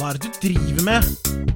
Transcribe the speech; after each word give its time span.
Hva 0.00 0.14
er 0.14 0.16
det 0.16 0.30
du 0.32 0.36
driver 0.46 0.84
med? 0.86 1.08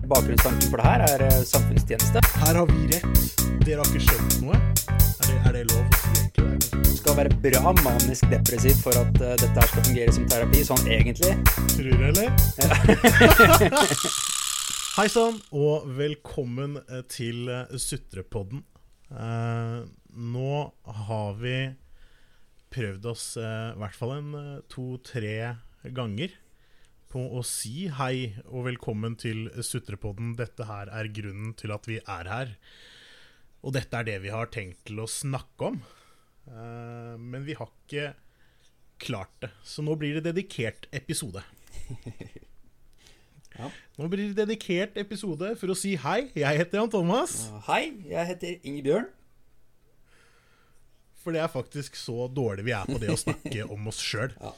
Bakgrunnstanken 0.05 0.69
for 0.69 0.77
det 0.77 0.85
her 0.85 1.03
er 1.07 1.23
eh, 1.25 1.37
samfunnstjeneste. 1.49 2.21
Her 2.43 2.59
har 2.59 2.67
vi 2.69 2.83
rett. 2.91 3.39
Dere 3.65 3.79
har 3.81 3.89
ikke 3.89 4.03
skjønt 4.05 4.35
noe. 4.45 4.59
Er 4.93 5.31
det, 5.31 5.37
er 5.39 5.57
det 5.57 5.63
lov 5.71 5.81
å 5.81 6.01
si 6.03 6.11
egentlig? 6.19 6.83
Du 6.85 6.91
skal 6.99 7.17
være 7.23 7.39
bra 7.47 7.73
manisk 7.79 8.29
depressiv 8.29 8.77
for 8.85 9.01
at 9.01 9.17
uh, 9.23 9.31
dette 9.41 9.49
her 9.49 9.71
skal 9.71 9.87
fungere 9.89 10.17
som 10.19 10.29
terapi, 10.29 10.61
sånn 10.69 10.85
egentlig. 10.93 11.33
Tror 11.73 11.89
du, 11.89 12.05
eller? 12.11 12.29
Hei 14.99 15.09
sann, 15.17 15.41
og 15.57 15.89
velkommen 15.97 16.83
eh, 16.85 17.01
til 17.09 17.49
Sutrepodden. 17.81 18.61
Uh, 19.09 19.89
nå 20.13 20.55
har 21.09 21.41
vi 21.41 21.59
prøvd 22.77 23.13
oss 23.17 23.29
i 23.41 23.51
hvert 23.81 23.97
fall 23.97 24.19
en 24.19 24.35
to-tre 24.69 25.39
ganger 25.97 26.44
på 27.15 27.23
å 27.39 27.45
si 27.47 27.87
hei 27.95 28.35
og 28.49 28.67
velkommen 28.67 29.15
til 29.21 29.47
Sutrepodden. 29.63 30.33
Dette 30.39 30.67
her 30.67 30.91
er 30.91 31.13
grunnen 31.15 31.53
til 31.55 31.71
at 31.75 31.87
vi 31.87 32.01
er 32.01 32.31
her. 32.31 32.55
Og 33.63 33.77
dette 33.77 34.01
er 34.01 34.09
det 34.09 34.17
vi 34.25 34.33
har 34.35 34.51
tenkt 34.53 34.83
til 34.89 34.99
å 35.05 35.07
snakke 35.11 35.71
om. 35.71 35.79
Uh, 36.51 37.15
men 37.21 37.47
vi 37.47 37.55
har 37.55 37.71
ikke 37.71 38.11
klart 39.05 39.31
det. 39.45 39.53
Så 39.63 39.85
nå 39.87 39.95
blir 40.01 40.19
det 40.19 40.27
dedikert 40.33 40.91
episode. 40.93 41.45
Ja. 43.55 43.69
Nå 44.01 44.09
blir 44.11 44.33
det 44.33 44.49
dedikert 44.49 44.97
episode 44.99 45.53
for 45.61 45.71
å 45.71 45.77
si 45.79 45.93
hei. 46.03 46.25
Jeg 46.35 46.59
heter 46.59 46.81
Jan 46.81 46.91
Thomas. 46.91 47.37
Hei, 47.69 47.93
jeg 48.11 48.27
heter 48.33 48.57
Ingebjørn. 48.67 49.05
For 51.23 51.31
det 51.31 51.45
er 51.45 51.53
faktisk 51.53 51.95
så 51.95 52.27
dårlig 52.27 52.65
vi 52.67 52.75
er 52.75 52.91
på 52.91 52.99
det 52.99 53.13
å 53.15 53.21
snakke 53.21 53.63
om 53.77 53.87
oss 53.93 54.03
sjøl. 54.03 54.35
Ja. 54.41 54.51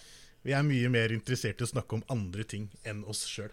Vi 0.47 0.55
er 0.55 0.63
mye 0.63 0.91
mer 0.95 1.11
interessert 1.11 1.59
i 1.59 1.67
å 1.67 1.73
snakke 1.73 1.97
om 1.97 2.05
andre 2.13 2.45
ting 2.47 2.69
enn 2.87 3.03
oss 3.11 3.25
sjøl. 3.27 3.51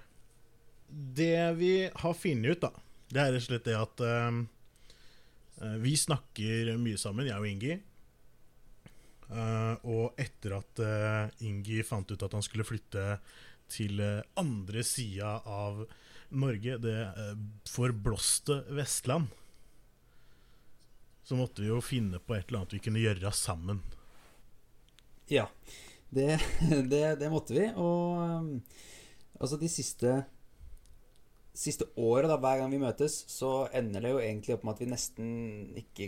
Det 0.88 1.56
vi 1.58 1.88
har 1.90 2.14
funnet 2.14 2.54
ut, 2.54 2.68
da, 2.68 2.70
det 3.10 3.22
er 3.22 3.32
rett 3.34 3.42
og 3.42 3.48
slett 3.48 3.66
det 3.66 3.78
at 3.80 4.04
eh, 4.06 4.38
vi 5.82 5.96
snakker 5.98 6.70
mye 6.78 7.00
sammen, 7.02 7.26
jeg 7.26 7.40
og 7.40 7.50
Ingi. 7.50 7.80
Uh, 9.34 9.74
og 9.90 10.20
etter 10.22 10.54
at 10.60 10.82
uh, 10.84 11.46
Ingi 11.48 11.80
fant 11.88 12.12
ut 12.12 12.22
at 12.22 12.34
han 12.36 12.44
skulle 12.46 12.66
flytte 12.68 13.16
til 13.72 14.02
andre 14.38 14.84
sida 14.86 15.40
av 15.50 15.80
Norge, 16.38 16.76
det 16.84 17.00
uh, 17.18 17.32
forblåste 17.70 18.60
Vestland, 18.78 19.32
så 21.24 21.40
måtte 21.40 21.64
vi 21.64 21.72
jo 21.72 21.80
finne 21.82 22.20
på 22.22 22.36
et 22.36 22.46
eller 22.46 22.62
annet 22.62 22.78
vi 22.78 22.84
kunne 22.84 23.02
gjøre 23.02 23.32
sammen. 23.34 23.82
Ja, 25.32 25.48
det, 26.16 26.38
det, 26.92 27.03
det 27.22 27.31
måtte 27.33 27.56
vi. 27.56 27.67
Og 27.75 28.22
um, 28.22 28.53
altså 29.39 29.59
de 29.61 29.72
siste 29.72 30.22
Siste 31.53 31.86
året, 32.02 32.25
da, 32.31 32.39
hver 32.42 32.64
gang 32.64 32.72
vi 32.73 32.80
møtes, 32.81 33.14
så 33.30 33.67
ender 33.78 34.02
det 34.02 34.09
jo 34.09 34.22
egentlig 34.23 34.56
opp 34.56 34.64
med 34.66 34.73
at 34.73 34.80
vi 34.81 34.88
nesten 34.89 35.28
ikke 35.78 36.08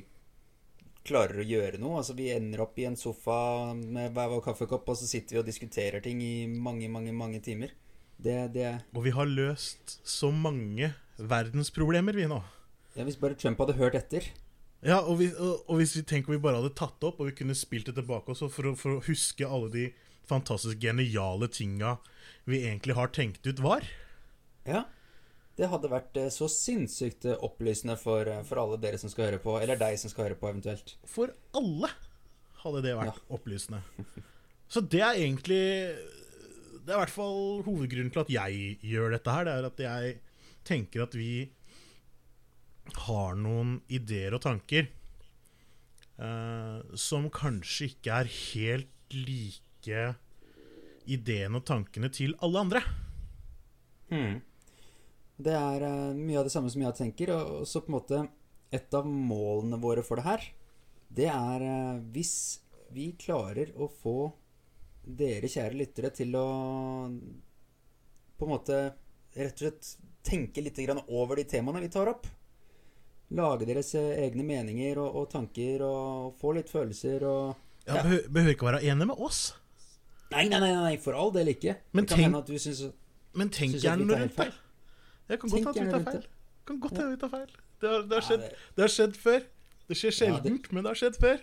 klarer 1.06 1.44
å 1.44 1.46
gjøre 1.46 1.78
noe. 1.78 2.00
Altså 2.00 2.16
Vi 2.18 2.32
ender 2.34 2.64
opp 2.64 2.80
i 2.82 2.88
en 2.90 2.98
sofa 2.98 3.38
med 3.78 4.16
hver 4.16 4.32
vår 4.32 4.42
kaffekopp, 4.48 4.90
og 4.90 4.98
så 4.98 5.06
sitter 5.06 5.38
vi 5.38 5.42
og 5.44 5.46
diskuterer 5.46 6.02
ting 6.02 6.24
i 6.26 6.48
mange, 6.50 6.90
mange, 6.90 7.14
mange 7.14 7.44
timer. 7.46 7.76
Det, 8.18 8.40
det 8.56 8.72
Og 8.96 9.06
vi 9.06 9.14
har 9.14 9.30
løst 9.30 10.00
så 10.08 10.32
mange 10.34 10.96
verdensproblemer, 11.22 12.18
vi 12.18 12.26
nå. 12.32 12.42
ja, 12.96 13.06
Hvis 13.06 13.22
bare 13.22 13.38
Trump 13.38 13.62
hadde 13.62 13.78
hørt 13.78 14.02
etter 14.02 14.32
Ja, 14.86 15.00
og, 15.02 15.18
vi, 15.18 15.32
og, 15.34 15.64
og 15.66 15.80
hvis 15.80 15.96
vi 15.98 16.04
tenker 16.06 16.36
vi 16.36 16.42
bare 16.42 16.60
hadde 16.62 16.76
tatt 16.78 17.00
det 17.02 17.08
opp, 17.10 17.20
og 17.24 17.32
vi 17.32 17.38
kunne 17.40 17.56
spilt 17.58 17.88
det 17.90 17.96
tilbake 17.98 18.30
også, 18.36 18.50
for 18.54 18.70
å, 18.70 18.76
for 18.78 18.98
å 18.98 19.04
huske 19.08 19.48
alle 19.48 19.72
de 19.74 19.86
fantastisk 20.30 20.78
geniale 20.82 21.50
tinga 21.54 21.96
vi 22.50 22.60
egentlig 22.68 22.96
har 22.98 23.10
tenkt 23.14 23.46
ut 23.50 23.62
var. 23.66 23.86
Ja. 24.70 24.84
Det 25.56 25.70
hadde 25.72 25.88
vært 25.88 26.18
eh, 26.20 26.28
så 26.34 26.50
sinnssykt 26.52 27.26
eh, 27.32 27.38
opplysende 27.46 27.96
for, 27.98 28.28
eh, 28.28 28.42
for 28.46 28.60
alle 28.60 28.78
dere 28.82 28.98
som 29.00 29.10
skal 29.10 29.30
høre 29.30 29.40
på. 29.42 29.54
Eller 29.62 29.80
deg 29.80 29.96
som 30.02 30.12
skal 30.12 30.28
høre 30.28 30.38
på, 30.38 30.50
eventuelt. 30.52 30.96
For 31.08 31.32
alle 31.56 31.90
hadde 32.66 32.82
det 32.84 32.96
vært 32.98 33.16
Ja. 33.22 33.28
opplysende. 33.38 33.80
Så 34.68 34.82
det 34.82 35.00
er 35.06 35.14
egentlig 35.22 35.62
Det 36.86 36.92
er 36.94 36.98
i 36.98 37.02
hvert 37.06 37.14
fall 37.14 37.64
hovedgrunnen 37.66 38.12
til 38.14 38.22
at 38.26 38.30
jeg 38.30 38.78
gjør 38.86 39.16
dette 39.16 39.32
her. 39.34 39.46
Det 39.48 39.54
er 39.56 39.66
at 39.72 39.80
jeg 39.86 40.18
tenker 40.68 41.06
at 41.08 41.16
vi 41.18 41.30
har 43.08 43.36
noen 43.40 43.80
ideer 43.88 44.36
og 44.38 44.44
tanker 44.46 44.88
eh, 46.22 46.80
som 46.98 47.30
kanskje 47.34 47.90
ikke 47.92 48.20
er 48.22 48.32
helt 48.32 49.16
like 49.16 50.04
ideene 51.06 51.60
og 51.60 51.66
tankene 51.68 52.10
til 52.14 52.36
alle 52.46 52.62
andre. 52.66 52.82
Mm. 54.10 54.42
Det 55.36 55.56
er 55.58 55.86
eh, 55.86 56.18
mye 56.18 56.40
av 56.40 56.48
det 56.48 56.54
samme 56.54 56.72
som 56.72 56.84
jeg 56.86 56.98
tenker. 56.98 57.34
Og 57.36 57.62
og 57.62 57.70
så 57.70 57.82
på 57.84 57.92
en 57.92 58.00
måte 58.00 58.26
Et 58.74 58.96
av 58.98 59.06
målene 59.06 59.78
våre 59.80 60.02
for 60.04 60.18
det 60.18 60.26
her, 60.26 60.42
det 61.16 61.28
er 61.30 61.64
eh, 61.64 62.00
hvis 62.12 62.60
vi 62.92 63.12
klarer 63.16 63.70
å 63.78 63.88
få 63.88 64.34
dere 65.06 65.48
kjære 65.48 65.78
lyttere 65.78 66.10
til 66.12 66.34
å 66.36 66.48
på 68.36 68.48
en 68.48 68.52
måte 68.52 68.80
rett 69.38 69.54
og 69.54 69.62
slett 69.62 69.92
tenke 70.26 70.64
litt 70.66 70.82
grann 70.82 71.04
over 71.08 71.40
de 71.40 71.46
temaene 71.48 71.84
vi 71.86 71.92
tar 71.94 72.10
opp. 72.12 72.26
Lage 73.32 73.66
deres 73.66 73.96
eh, 73.96 74.20
egne 74.28 74.44
meninger 74.46 74.98
og, 75.02 75.16
og 75.16 75.30
tanker 75.32 75.82
og 75.82 76.36
få 76.40 76.54
litt 76.54 76.70
følelser 76.70 77.24
og 77.26 77.56
Ja, 77.88 77.96
Ja. 77.96 78.02
behøver, 78.04 78.30
Behøver 78.34 78.50
ikke 78.56 78.66
være 78.66 78.84
enig 78.84 79.08
med 79.08 79.16
oss, 79.20 79.54
Nei, 80.32 80.48
nei, 80.50 80.60
nei, 80.60 80.72
nei 80.74 80.96
for 80.98 81.14
all 81.14 81.32
del 81.32 81.48
ikke. 81.54 81.76
Men 81.94 82.04
det 82.06 82.10
kan 82.10 82.18
tenk- 82.18 82.24
hende 82.26 82.38
at 82.40 82.48
du 82.48 82.56
syns 82.58 82.80
men 83.36 83.50
tenk 83.50 83.76
gjerne 83.78 84.08
rundt 84.10 84.36
det. 84.38 84.54
Jeg 85.30 85.40
kan 85.40 85.50
godt 85.50 85.76
hende 85.78 85.86
vi 85.86 85.92
tar 85.92 86.12
feil. 86.12 86.26
Kan 86.66 86.80
godt 86.80 86.92
Ja. 86.94 86.98
hende 87.02 87.12
vi 87.12 87.20
tar 87.22 87.30
feil. 87.30 87.52
Det 87.82 87.90
har, 87.90 88.02
det 88.02 88.14
har, 88.16 88.22
skjedd, 88.22 88.42
det- 88.76 88.82
har 88.82 88.88
skjedd 88.96 89.16
før. 89.16 89.42
Det 89.88 89.98
skjer 89.98 90.12
Ja, 90.12 90.18
sjeldent, 90.18 90.72
men 90.74 90.84
det 90.84 90.90
har 90.90 90.96
skjedd 90.96 91.20
før. 91.22 91.40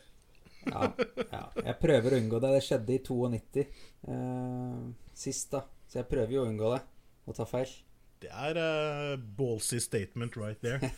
Ja, 0.66 0.92
ja. 1.32 1.42
Jeg 1.64 1.76
prøver 1.80 2.10
å 2.10 2.18
unngå 2.22 2.40
det. 2.40 2.50
Det 2.56 2.62
skjedde 2.66 2.94
i 2.94 2.98
92 2.98 3.66
eh, 4.08 4.92
sist, 5.14 5.50
da. 5.50 5.62
Så 5.88 6.00
jeg 6.00 6.08
prøver 6.08 6.32
jo 6.32 6.44
å 6.44 6.48
unngå 6.50 6.72
det. 6.74 6.82
Å 7.28 7.34
ta 7.36 7.44
feil. 7.44 7.70
Det 8.22 8.30
er 8.30 8.58
uh, 8.58 9.18
ballsy 9.38 9.80
statement 9.82 10.36
right 10.38 10.60
there. 10.62 10.78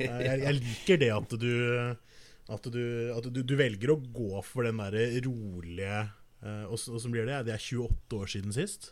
Eh, 0.00 0.20
jeg, 0.24 0.40
jeg 0.42 0.56
liker 0.58 1.00
det 1.00 1.10
at 1.12 1.34
du 1.40 1.52
At, 2.50 2.64
du, 2.72 2.82
at 3.14 3.26
du, 3.30 3.42
du 3.46 3.52
velger 3.56 3.92
å 3.92 4.00
gå 4.00 4.40
for 4.42 4.66
den 4.66 4.80
derre 4.80 5.04
rolige 5.24 6.00
uh, 6.42 6.72
Åssen 6.72 7.12
blir 7.12 7.28
det? 7.28 7.44
Det 7.46 7.54
er 7.54 7.62
28 7.62 8.16
år 8.18 8.32
siden 8.32 8.56
sist. 8.56 8.90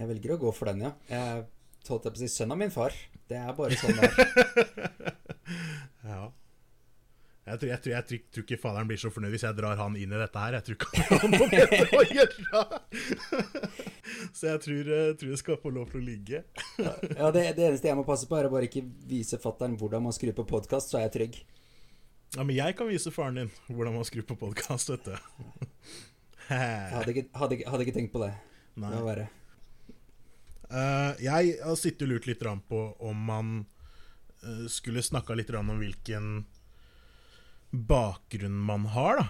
Jeg 0.00 0.10
velger 0.10 0.34
å 0.34 0.40
gå 0.40 0.52
for 0.56 0.70
den, 0.70 0.84
ja. 0.86 0.92
Jeg 1.10 1.46
holdt 1.88 2.06
jeg 2.08 2.14
på 2.14 2.20
å 2.20 2.22
si 2.22 2.28
sønnen 2.32 2.56
av 2.56 2.60
min 2.62 2.74
far. 2.74 2.94
Det 3.30 3.38
er 3.38 3.56
bare 3.56 3.78
sånn 3.80 3.98
det 3.98 4.10
er. 4.10 4.14
Ja. 6.10 6.30
Jeg 7.50 7.58
tror, 7.58 7.68
jeg, 7.70 7.80
tror, 7.82 7.92
jeg, 7.92 8.04
tror, 8.06 8.18
tror 8.30 8.44
ikke 8.46 8.60
faderen 8.62 8.88
blir 8.88 9.00
så 9.00 9.10
fornøyd 9.10 9.32
hvis 9.34 9.44
jeg 9.44 9.56
drar 9.58 9.78
han 9.80 9.96
inn 9.98 10.12
i 10.14 10.20
dette 10.20 10.42
her. 10.42 10.56
Jeg 10.58 10.66
tror 10.66 10.76
ikke 10.78 10.90
han 10.96 11.08
har 11.10 11.32
noe 11.34 11.48
med 11.50 11.72
det 11.72 11.80
å 11.96 12.02
gjøre. 12.14 12.62
Så 14.40 14.48
jeg 14.48 14.60
tror, 14.64 14.86
jeg 14.88 15.16
tror 15.20 15.32
jeg 15.34 15.38
skal 15.42 15.56
få 15.60 15.70
lov 15.76 15.90
til 15.92 16.00
å 16.00 16.04
ligge. 16.04 16.38
Ja, 17.20 17.28
det, 17.28 17.42
det 17.58 17.64
eneste 17.66 17.90
jeg 17.90 17.96
må 17.98 18.06
passe 18.08 18.24
på, 18.24 18.38
er 18.38 18.46
å 18.48 18.52
bare 18.52 18.70
ikke 18.70 18.86
vise 19.08 19.36
fatter'n 19.40 19.74
hvordan 19.76 20.06
man 20.06 20.14
skrur 20.16 20.32
på 20.38 20.46
podkast, 20.48 20.88
så 20.88 20.96
er 20.96 21.10
jeg 21.10 21.12
trygg. 21.18 21.36
Ja, 22.38 22.46
Men 22.46 22.54
jeg 22.56 22.76
kan 22.78 22.88
vise 22.88 23.12
faren 23.12 23.36
din 23.36 23.50
hvordan 23.68 23.98
man 23.98 24.06
skrur 24.08 24.24
på 24.30 24.38
podkast, 24.40 24.94
vet 24.94 25.10
du. 25.10 25.12
Hadde 26.50 27.12
ikke, 27.12 27.26
hadde, 27.36 27.60
hadde 27.62 27.84
ikke 27.84 27.94
tenkt 27.94 28.14
på 28.14 28.22
det. 28.24 28.30
Nei. 28.80 28.88
Det 28.90 28.96
var 28.96 29.04
verre. 29.06 29.26
Uh, 30.70 31.12
jeg 31.22 31.52
har 31.60 31.76
sittet 31.78 32.02
og 32.08 32.10
lurt 32.14 32.26
litt 32.26 32.42
på 32.42 32.80
om 33.06 33.20
man 33.28 33.52
uh, 34.42 34.64
skulle 34.72 35.04
snakka 35.04 35.36
litt 35.38 35.52
om 35.54 35.70
hvilken 35.78 36.32
bakgrunn 37.70 38.56
man 38.72 38.88
har, 38.96 39.20
da. 39.20 39.28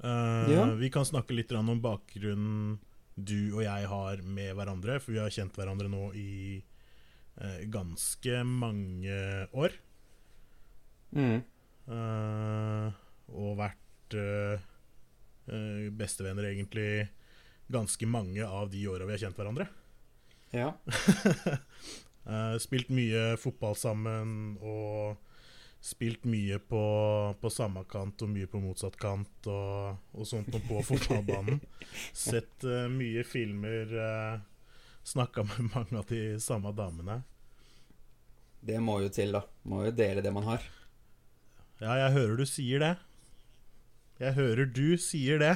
Uh, 0.00 0.50
Ja. 0.50 0.66
Vi 0.80 0.90
kan 0.90 1.06
snakke 1.06 1.36
litt 1.36 1.54
om 1.54 1.70
bakgrunnen 1.84 2.78
du 3.16 3.56
og 3.56 3.62
jeg 3.64 3.88
har 3.88 4.22
med 4.22 4.54
hverandre, 4.58 4.98
for 5.00 5.16
vi 5.16 5.20
har 5.22 5.32
kjent 5.32 5.56
hverandre 5.56 5.88
nå 5.88 6.10
i 6.20 6.60
eh, 7.40 7.60
ganske 7.72 8.42
mange 8.44 9.18
år. 9.56 9.76
Mm. 11.16 11.40
Eh, 11.96 13.02
og 13.32 13.56
vært 13.58 14.16
eh, 14.20 14.66
eh, 15.48 15.86
bestevenner 15.96 16.50
egentlig 16.52 17.06
ganske 17.72 18.06
mange 18.06 18.44
av 18.46 18.68
de 18.70 18.84
åra 18.90 19.08
vi 19.08 19.16
har 19.16 19.24
kjent 19.26 19.40
hverandre. 19.40 19.70
Ja. 20.54 20.74
Eh, 22.26 22.56
spilt 22.58 22.88
mye 22.90 23.36
fotball 23.38 23.76
sammen 23.78 24.56
og 24.58 25.25
spilt 25.86 26.24
mye 26.26 26.58
på, 26.58 26.82
på 27.40 27.50
samme 27.52 27.84
kant 27.86 28.22
og 28.26 28.30
mye 28.32 28.48
på 28.50 28.58
motsatt 28.58 28.96
kant 28.98 29.46
og, 29.52 30.00
og 30.18 30.26
sånt 30.26 30.50
noe 30.50 30.64
på 30.66 30.82
fotballbanen. 30.88 31.60
Sett 32.10 32.66
uh, 32.66 32.88
mye 32.90 33.22
filmer, 33.26 33.94
uh, 33.94 34.40
snakka 35.06 35.46
med 35.46 35.68
mange 35.76 36.00
av 36.00 36.10
de 36.10 36.22
samme 36.42 36.74
damene. 36.74 37.20
Det 38.66 38.80
må 38.82 38.98
jo 39.04 39.12
til, 39.14 39.36
da. 39.36 39.44
Må 39.70 39.84
jo 39.86 39.94
dele 39.94 40.24
det 40.26 40.34
man 40.34 40.48
har. 40.48 40.66
Ja, 41.78 41.94
jeg 42.00 42.16
hører 42.16 42.40
du 42.40 42.46
sier 42.50 42.82
det. 42.82 42.94
Jeg 44.18 44.34
hører 44.34 44.66
du 44.66 44.96
sier 44.98 45.38
det. 45.38 45.54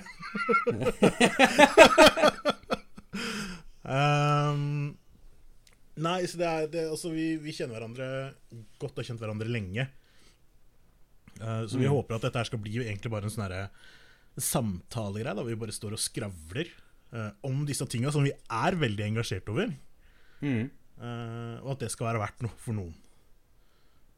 Um, 3.83 4.93
nei, 6.07 6.21
så 6.29 6.39
det 6.39 6.51
er 6.51 6.69
det, 6.71 6.91
Altså, 6.93 7.11
vi, 7.11 7.33
vi 7.41 7.57
kjenner 7.57 7.81
hverandre 7.81 8.11
godt 8.79 8.93
og 8.93 9.03
har 9.03 9.11
kjent 9.11 9.25
hverandre 9.25 9.51
lenge. 9.51 9.89
Uh, 11.41 11.65
så 11.67 11.79
vi 11.79 11.87
Mm. 11.89 11.95
håper 11.97 12.15
at 12.19 12.23
dette 12.27 12.37
her 12.39 12.45
skal 12.45 12.59
bli 12.61 12.75
jo 12.77 12.83
egentlig 12.85 13.11
bare 13.11 13.25
en 13.25 13.31
sånn 13.33 13.71
samtalegreie, 14.41 15.35
da 15.35 15.43
vi 15.43 15.57
bare 15.57 15.73
står 15.73 15.93
og 15.97 15.99
skravler 16.03 16.69
uh, 17.13 17.31
om 17.43 17.65
disse 17.67 17.87
tinga 17.89 18.13
som 18.13 18.23
vi 18.23 18.31
er 18.33 18.77
veldig 18.77 19.07
engasjert 19.09 19.49
over. 19.49 19.73
Mm. 20.43 20.71
Uh, 21.01 21.57
og 21.65 21.73
at 21.73 21.81
det 21.87 21.91
skal 21.91 22.11
være 22.11 22.21
verdt 22.23 22.43
noe 22.45 22.53
for 22.61 22.77
noen, 22.77 22.95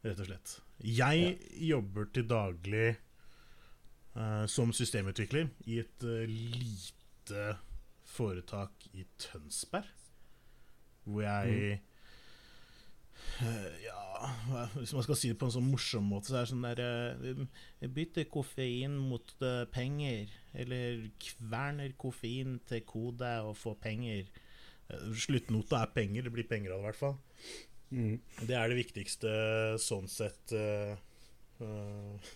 rett 0.04 0.18
og 0.20 0.26
slett. 0.26 0.56
Jeg 0.82 1.38
jobber 1.62 2.10
til 2.12 2.26
daglig 2.26 2.96
som 4.52 4.68
systemutvikler 4.76 5.46
i 5.72 5.78
et 5.80 6.02
lite 6.28 7.44
foretak 8.12 8.84
i 8.92 9.06
Tønsberg. 9.16 9.86
Hvor 11.06 11.22
jeg 11.24 11.78
uh, 13.40 13.70
Ja, 13.80 14.02
hvis 14.76 14.92
man 14.94 15.04
skal 15.06 15.18
si 15.18 15.32
det 15.32 15.38
på 15.40 15.48
en 15.48 15.54
sånn 15.56 15.68
morsom 15.70 16.06
måte, 16.12 16.30
så 16.30 16.38
er 16.38 16.44
det 16.44 16.52
sånn 16.52 16.66
derre 16.66 16.90
uh, 17.42 17.90
Bytte 17.96 18.24
koffein 18.30 18.94
mot 19.10 19.34
uh, 19.42 19.64
penger. 19.72 20.30
Eller 20.54 21.08
kverner 21.22 21.94
koffein 22.00 22.58
til 22.68 22.84
kode 22.88 23.32
og 23.46 23.56
få 23.58 23.74
penger. 23.82 24.30
Uh, 24.90 25.10
Sluttnota 25.18 25.82
er 25.82 25.94
penger. 25.94 26.26
Det 26.26 26.34
blir 26.34 26.48
penger 26.50 26.74
av 26.74 26.78
det, 26.78 26.82
i 26.82 26.88
hvert 26.90 27.02
fall. 27.02 27.16
Mm. 27.92 28.16
Det 28.48 28.56
er 28.56 28.72
det 28.72 28.78
viktigste 28.78 29.30
sånn 29.82 30.08
sett 30.08 30.54
uh, 30.56 30.94
uh, 31.60 32.32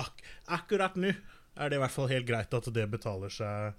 ak 0.00 0.22
Akkurat 0.56 0.96
nå 0.96 1.10
er 1.12 1.68
det 1.68 1.76
i 1.76 1.82
hvert 1.82 1.92
fall 1.92 2.08
helt 2.08 2.28
greit 2.28 2.54
at 2.56 2.68
det 2.72 2.86
betaler 2.88 3.32
seg 3.32 3.74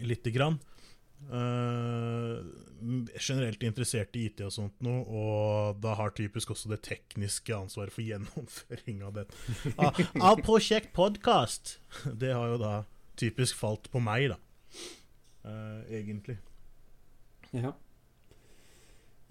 lite 0.00 0.32
grann. 0.34 0.56
Uh, 1.24 2.42
generelt 3.16 3.62
interessert 3.64 4.16
i 4.18 4.26
IT 4.28 4.42
og 4.44 4.52
sånt 4.52 4.82
noe, 4.84 5.04
og 5.08 5.78
da 5.82 5.94
har 5.98 6.12
typisk 6.16 6.52
også 6.52 6.72
det 6.74 6.82
tekniske 6.84 7.54
ansvaret 7.56 7.94
for 7.94 8.04
gjennomføring 8.04 9.04
av 9.06 9.14
det. 9.20 9.28
Av, 9.78 10.02
av 10.20 10.42
Prosjekt 10.44 10.92
Podkast! 10.96 11.78
Det 12.20 12.34
har 12.34 12.52
jo 12.54 12.60
da 12.60 12.74
typisk 13.20 13.56
falt 13.56 13.88
på 13.92 14.02
meg, 14.04 14.34
da. 14.34 14.38
Uh, 15.44 15.80
egentlig. 15.92 16.38
Ja. 17.54 17.72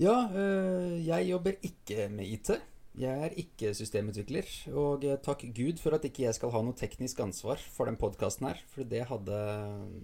Ja, 0.02 0.16
øh, 0.34 1.08
jeg 1.08 1.30
jobber 1.30 1.52
ikke 1.62 2.10
med 2.10 2.26
IT. 2.26 2.50
Jeg 2.94 3.24
er 3.26 3.34
ikke 3.42 3.72
systemutvikler. 3.74 4.46
Og 4.78 5.06
eh, 5.08 5.18
takk 5.26 5.48
Gud 5.58 5.80
for 5.82 5.96
at 5.98 6.04
ikke 6.06 6.28
jeg 6.28 6.38
skal 6.38 6.52
ha 6.54 6.60
noe 6.62 6.78
teknisk 6.78 7.20
ansvar 7.24 7.62
for 7.74 7.90
den 7.90 7.98
podkasten 7.98 8.46
her. 8.52 8.60
For 8.70 8.86
det 8.86 9.08
hadde 9.10 9.40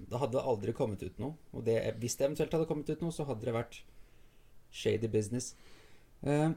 Det 0.10 0.22
hadde 0.24 0.42
aldri 0.42 0.74
kommet 0.74 1.04
ut 1.06 1.20
noe. 1.22 1.36
Og 1.54 1.66
det, 1.68 1.78
hvis 2.02 2.18
det 2.18 2.26
eventuelt 2.26 2.56
hadde 2.58 2.66
kommet 2.70 2.90
ut 2.90 3.04
noe, 3.06 3.14
så 3.14 3.28
hadde 3.30 3.46
det 3.46 3.54
vært 3.54 3.84
shady 4.74 5.10
business. 5.12 5.54
Eh, 6.26 6.50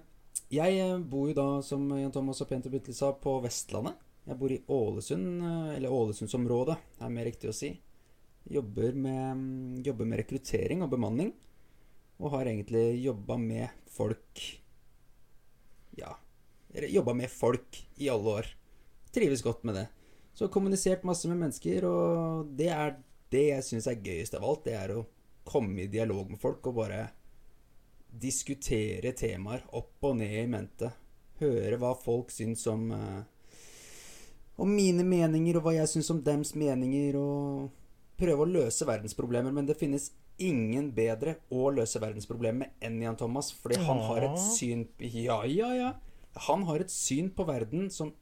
Jeg 0.53 0.81
eh, 0.81 0.97
bor 1.05 1.29
jo 1.29 1.37
da, 1.37 1.47
som 1.65 1.85
Jan 1.99 2.13
Thomas 2.13 2.41
og 2.41 2.49
pent 2.49 2.67
og 2.69 2.73
byttelig 2.79 2.97
sa, 2.97 3.13
på 3.13 3.37
Vestlandet. 3.45 4.01
Jeg 4.25 4.39
bor 4.39 4.53
i 4.55 4.63
Ålesund, 4.71 5.43
eller 5.75 5.93
Ålesundsområdet, 5.93 6.77
er 7.03 7.11
mer 7.11 7.27
riktig 7.27 7.51
å 7.51 7.57
si. 7.57 7.73
Jobber 8.55 8.95
med, 8.95 9.83
jobber 9.85 10.07
med 10.07 10.23
rekruttering 10.23 10.85
og 10.85 10.93
bemanning. 10.95 11.33
Og 12.23 12.31
har 12.37 12.47
egentlig 12.47 13.03
jobba 13.03 13.37
med 13.37 13.69
folk 13.91 14.45
Ja, 15.99 16.15
jobba 16.73 17.15
med 17.15 17.31
folk 17.31 17.79
i 17.97 18.09
alle 18.09 18.37
år. 18.41 18.47
Trives 19.13 19.43
godt 19.43 19.65
med 19.65 19.75
det. 19.75 19.87
Så 20.35 20.49
kommunisert 20.49 21.05
masse 21.05 21.29
med 21.29 21.37
mennesker, 21.37 21.85
og 21.85 22.53
det 22.57 22.71
er 22.73 22.95
det 23.33 23.43
jeg 23.51 23.67
syns 23.67 23.89
er 23.89 24.01
gøyest 24.01 24.37
av 24.39 24.47
alt. 24.49 24.65
Det 24.65 24.77
er 24.77 24.95
å 24.97 25.05
komme 25.45 25.85
i 25.85 25.91
dialog 25.93 26.31
med 26.33 26.41
folk 26.41 26.67
og 26.71 26.79
bare 26.81 27.03
diskutere 28.13 29.13
temaer 29.17 29.65
opp 29.77 30.05
og 30.09 30.17
ned 30.21 30.33
i 30.43 30.49
mente. 30.49 30.91
Høre 31.43 31.79
hva 31.81 31.93
folk 31.99 32.31
syns 32.31 32.65
om 32.71 32.91
eh, 32.95 33.21
Om 34.63 34.69
mine 34.69 35.03
meninger, 35.03 35.57
og 35.57 35.65
hva 35.65 35.73
jeg 35.75 35.89
syns 35.89 36.11
om 36.13 36.21
dems 36.23 36.53
meninger, 36.55 37.17
og 37.17 37.71
prøve 38.21 38.45
å 38.45 38.51
løse 38.51 38.87
verdensproblemer. 38.87 39.51
Men 39.51 39.67
det 39.67 39.79
finnes 39.81 40.11
ingen 40.39 40.91
bedre 40.95 41.39
å 41.51 41.71
løse 41.73 42.01
verdensproblemer 42.03 42.67
med 42.67 42.85
enn 42.85 43.01
Jan 43.03 43.19
Thomas, 43.19 43.51
fordi 43.53 43.81
han 43.83 44.03
har 44.09 44.29
et 44.29 44.41
syn 44.53 44.87
Ja, 45.01 45.41
ja, 45.49 45.73
ja. 45.77 45.91
Han 46.49 46.65
har 46.69 46.81
et 46.81 46.91
syn 46.91 47.31
på 47.35 47.45
verden 47.49 47.91
som 47.91 48.15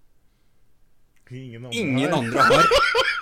Ingen 1.30 1.64
andre 1.64 1.78
ingen 1.78 2.14
andre 2.14 2.42
har. 2.42 2.66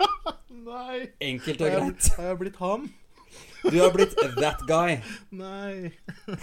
Nei! 0.69 1.11
Enkelt 1.21 1.61
og 1.61 1.75
greit. 1.75 2.07
har 2.17 2.31
jeg 2.31 2.39
blitt 2.41 2.57
han? 2.57 2.87
Du 3.69 3.77
har 3.83 3.93
blitt 3.93 4.17
that 4.39 4.63
guy. 4.65 4.97
Nei. 5.43 5.93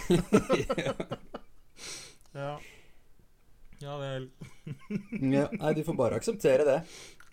ja. 2.38 2.52
Ja 3.82 3.96
vel. 3.98 4.28
Ja, 5.10 5.48
nei, 5.52 5.72
du 5.74 5.82
får 5.84 5.96
bare 5.98 6.20
akseptere 6.20 6.64
det. 6.68 6.78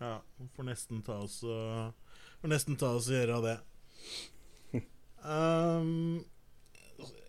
Ja, 0.01 0.17
får 0.57 0.67
nesten 0.67 1.03
ta 1.05 1.21
oss 1.23 1.37
og 1.45 1.93
Får 2.41 2.51
nesten 2.51 2.75
ta 2.75 2.89
oss 2.97 3.05
og 3.07 3.15
gjøre 3.15 3.37
det. 3.45 3.53
Um, 5.23 6.25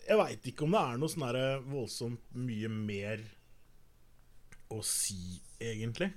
jeg 0.09 0.19
veit 0.19 0.49
ikke 0.51 0.65
om 0.67 0.75
det 0.75 0.81
er 0.81 0.99
noe 0.99 1.13
sånn 1.13 1.69
voldsomt 1.71 2.25
mye 2.35 2.71
mer 2.73 3.23
å 4.79 4.85
si, 4.87 5.39
egentlig. 5.61 6.11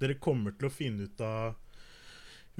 Dere 0.00 0.18
kommer 0.22 0.54
til 0.58 0.68
å 0.68 0.72
finne 0.72 1.06
ut 1.08 1.20
av 1.24 1.54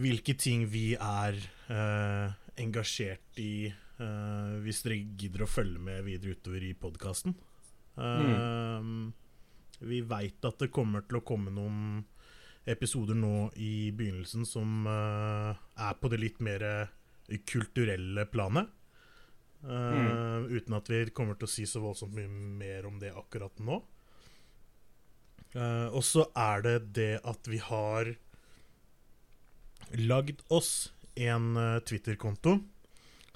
hvilke 0.01 0.35
ting 0.41 0.65
vi 0.73 0.93
er 0.95 1.37
eh, 1.69 2.35
engasjert 2.63 3.41
i, 3.43 3.67
eh, 3.69 4.53
hvis 4.65 4.83
dere 4.87 5.01
gidder 5.19 5.45
å 5.45 5.51
følge 5.51 5.83
med 5.83 6.05
videre 6.07 6.37
utover 6.39 6.65
i 6.65 6.73
podkasten. 6.79 7.35
Vi 9.83 9.99
veit 10.07 10.47
at 10.47 10.63
det 10.63 10.71
kommer 10.73 11.03
til 11.05 11.19
å 11.19 11.27
komme 11.27 11.51
noen 11.53 12.05
episoder 12.65 13.19
nå 13.19 13.51
i 13.59 13.91
begynnelsen 13.91 14.47
som 14.47 14.87
eh, 14.87 15.65
er 15.89 15.99
på 15.99 16.09
det 16.13 16.21
litt 16.23 16.41
mer 16.45 16.63
kulturelle 17.49 18.25
planet. 18.31 18.71
Eh, 19.63 20.43
Uten 20.51 20.75
at 20.75 20.89
vi 20.91 21.05
kommer 21.15 21.39
til 21.39 21.47
å 21.47 21.53
si 21.53 21.67
så 21.71 21.83
voldsomt 21.83 22.15
mye 22.17 22.31
mer 22.31 22.87
om 22.89 22.99
det 23.03 23.13
akkurat 23.15 23.59
nå. 23.63 23.81
Eh, 25.53 25.89
og 25.93 26.05
så 26.07 26.27
er 26.39 26.65
det 26.65 26.77
det 26.97 27.15
at 27.29 27.49
vi 27.51 27.61
har 27.63 28.15
lagd 29.99 30.41
oss 30.49 30.93
en 31.21 31.57
uh, 31.59 31.81
Twitter-konto. 31.85 32.57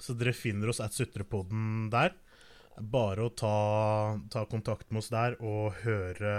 Så 0.01 0.15
dere 0.17 0.33
finner 0.33 0.71
oss 0.71 0.81
at 0.81 0.95
Sutrepodden 0.95 1.91
der. 1.93 2.15
Bare 2.77 3.27
å 3.27 3.33
ta, 3.33 4.17
ta 4.33 4.45
kontakt 4.49 4.89
med 4.89 5.03
oss 5.03 5.11
der 5.13 5.37
og 5.41 5.77
høre 5.83 6.33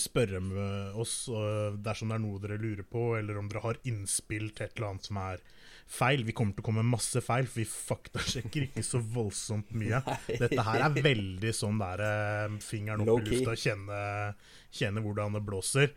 Spørre 0.00 0.40
med 0.42 0.96
oss 1.00 1.24
uh, 1.32 1.74
dersom 1.80 2.10
det 2.10 2.18
er 2.18 2.22
noe 2.24 2.40
dere 2.42 2.60
lurer 2.60 2.86
på, 2.88 3.12
eller 3.18 3.38
om 3.40 3.50
dere 3.50 3.64
har 3.64 3.80
innspill 3.88 4.50
til 4.52 4.66
et 4.66 4.76
eller 4.76 4.92
annet 4.92 5.08
som 5.10 5.20
er 5.22 5.44
feil. 5.90 6.24
Vi 6.24 6.34
kommer 6.36 6.56
til 6.56 6.64
å 6.64 6.68
komme 6.68 6.84
med 6.84 6.96
masse 6.96 7.22
feil, 7.24 7.48
for 7.48 7.62
vi 7.62 7.66
faktasjekker 7.68 8.68
ikke 8.68 8.84
så 8.86 9.00
voldsomt 9.00 9.74
mye. 9.76 10.00
Dette 10.42 10.66
her 10.66 10.86
er 10.86 11.02
veldig 11.04 11.52
sånn 11.56 11.80
der 11.82 12.04
eh, 12.04 12.56
fingeren 12.64 13.04
opp 13.04 13.26
i 13.26 13.34
lufta, 13.34 13.56
kjenne, 13.66 13.98
kjenne 14.74 15.04
hvordan 15.04 15.36
det 15.38 15.44
blåser. 15.44 15.92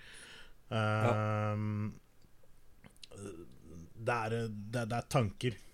Um, 0.68 1.94
det, 3.16 4.13
er, 4.13 4.36
det, 4.50 4.82
er, 4.82 4.89
det 4.92 4.98
er 4.98 5.08
tanker, 5.12 5.56
eh, 5.56 5.67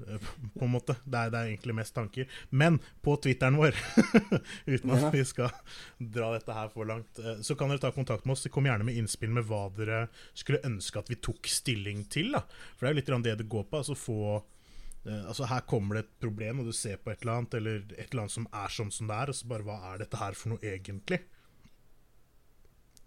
på 0.58 0.64
en 0.66 0.72
måte. 0.72 0.96
Det 1.04 1.18
er, 1.18 1.32
det 1.32 1.40
er 1.40 1.50
egentlig 1.52 1.76
mest 1.78 1.94
tanker. 1.96 2.28
Men 2.50 2.78
på 3.04 3.16
Twitteren 3.22 3.58
vår, 3.60 3.76
uten 4.72 4.94
at 4.96 5.08
vi 5.14 5.24
skal 5.28 5.50
dra 5.98 6.32
dette 6.36 6.56
her 6.56 6.70
for 6.72 6.88
langt, 6.88 7.20
eh, 7.22 7.40
så 7.46 7.56
kan 7.58 7.72
dere 7.72 7.82
ta 7.82 7.92
kontakt 7.94 8.26
med 8.28 8.36
oss. 8.36 8.46
Kom 8.52 8.68
gjerne 8.68 8.86
med 8.86 8.98
innspill 9.00 9.32
med 9.34 9.48
hva 9.48 9.66
dere 9.76 10.04
skulle 10.34 10.62
ønske 10.66 11.02
at 11.02 11.10
vi 11.12 11.20
tok 11.22 11.50
stilling 11.50 12.06
til. 12.12 12.32
Da. 12.36 12.44
For 12.76 12.86
det 12.86 12.90
er 12.90 12.96
jo 12.96 13.00
litt 13.00 13.26
det 13.30 13.36
det 13.42 13.50
går 13.52 13.68
på. 13.70 13.82
Altså 13.82 13.98
få 13.98 14.20
eh, 14.36 15.24
Altså 15.26 15.48
Her 15.50 15.66
kommer 15.70 15.98
det 15.98 16.06
et 16.06 16.16
problem, 16.26 16.60
og 16.62 16.70
du 16.70 16.76
ser 16.76 17.00
på 17.00 17.12
et 17.12 17.22
eller 17.24 17.40
annet, 17.40 17.58
eller 17.60 17.82
et 17.96 18.06
eller 18.10 18.26
annet 18.26 18.38
som 18.38 18.48
er 18.52 18.78
sånn 18.78 18.94
som 18.94 19.10
det 19.10 19.18
er, 19.18 19.32
og 19.32 19.38
så 19.40 19.52
bare 19.52 19.68
Hva 19.68 19.78
er 19.92 20.04
dette 20.04 20.20
her 20.20 20.38
for 20.38 20.54
noe 20.54 20.64
egentlig? 20.76 21.22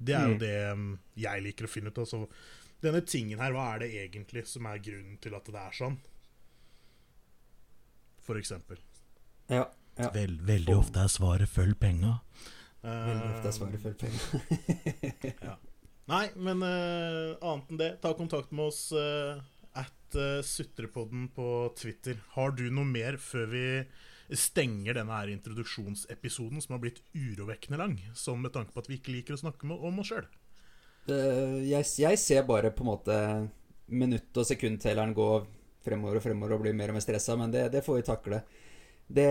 Det 0.03 0.15
er 0.17 0.27
jo 0.27 0.33
Mm. 0.35 0.39
det 0.41 0.55
mm, 0.75 0.99
jeg 1.15 1.43
liker 1.45 1.65
å 1.65 1.71
finne 1.71 1.91
ut 1.93 1.99
av. 2.01 2.27
Denne 2.83 3.01
tingen 3.07 3.39
her, 3.39 3.53
hva 3.55 3.69
er 3.75 3.85
det 3.85 3.93
egentlig 4.01 4.43
som 4.49 4.65
er 4.67 4.81
grunnen 4.83 5.15
til 5.23 5.35
at 5.37 5.45
det 5.47 5.61
er 5.61 5.77
sånn? 5.77 5.95
For 8.23 8.39
eksempel. 8.39 8.79
Ja. 9.51 9.67
ja. 9.99 10.09
Vel, 10.15 10.37
veldig 10.47 10.77
ofte 10.77 11.03
er 11.03 11.11
svaret 11.11 11.51
'følg 11.51 11.75
penga'. 11.79 12.17
Veldig 12.83 13.29
ofte 13.31 13.47
er 13.47 13.55
svaret 13.55 13.83
følg 13.83 13.99
penger. 14.01 15.53
Nei, 16.11 16.25
men 16.35 16.63
uh, 16.67 17.39
annet 17.39 17.69
enn 17.71 17.79
det, 17.79 17.91
ta 18.03 18.11
kontakt 18.17 18.51
med 18.51 18.67
oss 18.67 18.89
uh, 18.91 19.39
at 19.79 20.17
uh, 20.19 20.41
Sutrepodden 20.43 21.29
på 21.35 21.47
Twitter. 21.79 22.19
Har 22.35 22.51
du 22.57 22.65
noe 22.67 22.87
mer 22.87 23.15
før 23.23 23.47
vi 23.53 23.65
stenger 24.35 24.97
denne 24.97 25.15
her 25.15 25.31
introduksjonsepisoden, 25.31 26.59
som 26.63 26.75
har 26.75 26.83
blitt 26.83 26.99
urovekkende 27.15 27.79
lang, 27.79 27.95
sånn 28.19 28.43
med 28.43 28.51
tanke 28.55 28.75
på 28.75 28.83
at 28.83 28.91
vi 28.91 28.99
ikke 28.99 29.15
liker 29.15 29.37
å 29.37 29.43
snakke 29.45 29.69
med, 29.69 29.79
om 29.79 30.03
oss 30.03 30.11
sjøl? 30.11 30.27
Jeg, 31.07 31.87
jeg 31.99 32.19
ser 32.19 32.45
bare 32.47 32.71
på 32.71 32.83
en 32.83 32.91
måte 32.91 33.17
minutt- 33.91 34.39
og 34.39 34.47
sekundtelleren 34.47 35.15
gå 35.15 35.29
fremover 35.83 36.19
og 36.19 36.23
fremover 36.25 36.55
og 36.55 36.63
blir 36.63 36.75
mer 36.77 36.93
og 36.93 36.97
mer 36.97 37.03
stressa, 37.05 37.35
men 37.39 37.51
det, 37.53 37.67
det 37.73 37.83
får 37.85 37.99
vi 37.99 38.05
takle. 38.07 38.39
Det, 39.13 39.27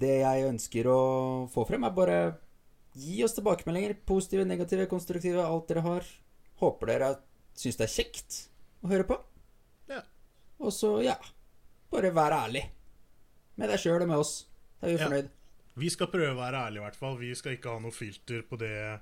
det 0.00 0.14
jeg 0.22 0.48
ønsker 0.48 0.88
å 0.90 0.98
få 1.52 1.66
frem, 1.68 1.84
er 1.86 1.94
bare 1.94 2.18
gi 2.96 3.18
oss 3.26 3.34
tilbakemeldinger. 3.36 3.96
Positive, 4.08 4.46
negative, 4.48 4.86
konstruktive, 4.90 5.44
alt 5.44 5.68
dere 5.70 5.84
har. 5.84 6.08
Håper 6.62 6.92
dere 6.92 7.12
syns 7.58 7.76
det 7.78 7.86
er 7.88 7.94
kjekt 7.94 8.38
å 8.84 8.90
høre 8.90 9.06
på. 9.08 9.18
Ja. 9.90 10.00
Og 10.62 10.72
så, 10.74 10.96
ja 11.04 11.16
Bare 11.94 12.10
vær 12.10 12.32
ærlig. 12.34 12.64
Med 13.60 13.70
deg 13.70 13.78
sjøl 13.78 14.02
og 14.02 14.08
med 14.10 14.18
oss. 14.18 14.32
Da 14.80 14.88
er 14.88 14.96
vi 14.96 14.98
Ja. 14.98 15.06
fornøyd. 15.06 15.28
Vi 15.78 15.88
skal 15.90 16.06
prøve 16.10 16.32
å 16.32 16.38
være 16.40 16.58
ærlige, 16.68 16.80
i 16.80 16.84
hvert 16.88 16.96
fall. 16.98 17.16
Vi 17.18 17.28
skal 17.38 17.52
ikke 17.56 17.70
ha 17.70 17.78
noe 17.82 17.94
filter 17.94 18.42
på 18.46 18.58
det, 18.58 19.00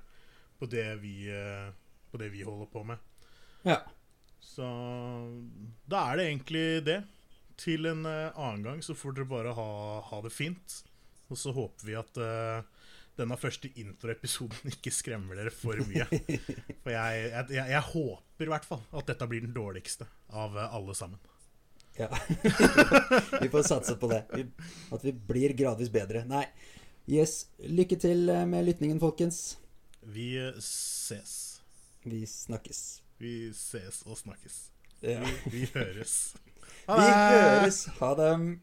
på 0.59 0.69
det, 0.69 0.85
vi, 1.01 1.29
eh, 1.29 1.71
på 2.11 2.17
det 2.21 2.29
vi 2.33 2.43
holder 2.45 2.69
på 2.69 2.83
med. 2.85 2.97
Ja. 3.65 3.79
Så 4.43 4.67
da 5.89 6.05
er 6.11 6.19
det 6.19 6.29
egentlig 6.29 6.65
det. 6.85 7.01
Til 7.59 7.85
en 7.89 8.05
eh, 8.09 8.33
annen 8.33 8.63
gang 8.65 8.81
så 8.83 8.95
får 8.97 9.17
dere 9.17 9.29
bare 9.29 9.53
ha, 9.55 9.69
ha 10.09 10.21
det 10.25 10.33
fint. 10.33 10.79
Og 11.31 11.39
så 11.39 11.53
håper 11.55 11.87
vi 11.87 11.95
at 11.97 12.19
uh, 12.19 12.65
denne 13.17 13.37
første 13.39 13.69
introepisoden 13.79 14.69
ikke 14.73 14.93
skremmer 14.93 15.39
dere 15.39 15.53
for 15.53 15.79
mye. 15.87 16.07
For 16.83 16.91
jeg, 16.93 17.29
jeg, 17.31 17.53
jeg, 17.55 17.83
håper 17.93 18.49
i 18.49 18.51
hvert 18.51 18.67
fall 18.67 18.83
at 18.91 19.07
dette 19.09 19.29
blir 19.31 19.45
den 19.45 19.55
dårligste 19.55 20.09
av 20.33 20.57
eh, 20.57 20.75
alle 20.75 20.97
sammen. 20.97 21.21
Ja. 21.97 22.09
vi 23.43 23.51
får 23.53 23.67
satse 23.69 23.95
på 24.01 24.09
det. 24.09 24.23
At 24.93 25.05
vi 25.05 25.13
blir 25.13 25.53
gradvis 25.57 25.93
bedre. 25.93 26.25
Nei. 26.29 26.47
Yes. 27.05 27.53
Lykke 27.61 27.99
til 28.01 28.31
med 28.49 28.65
lytningen, 28.65 28.99
folkens. 29.01 29.59
Vi 30.01 30.33
ses. 30.57 31.37
Vi 32.03 32.25
snakkes. 32.27 33.02
Vi 33.19 33.53
ses 33.53 34.01
og 34.05 34.17
snakkes. 34.17 34.71
Ja. 35.01 35.19
Vi, 35.19 35.51
vi 35.51 35.69
høres. 35.73 36.35
Vi 36.87 37.11
høres. 37.11 37.85
Ha 37.99 38.13
det. 38.19 38.59